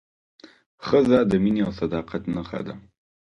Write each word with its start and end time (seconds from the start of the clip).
ښځه 0.85 1.19
د 1.29 1.31
مینې 1.43 1.61
او 1.67 1.71
صداقت 1.79 2.21
نښه 2.35 2.59
ده. 2.67 2.75